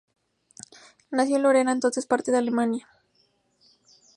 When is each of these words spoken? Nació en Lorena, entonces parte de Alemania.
Nació 1.11 1.35
en 1.35 1.43
Lorena, 1.43 1.71
entonces 1.71 2.07
parte 2.07 2.31
de 2.31 2.39
Alemania. 2.39 2.87